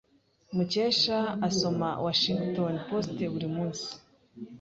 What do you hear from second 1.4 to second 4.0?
asoma Washington Post buri munsi.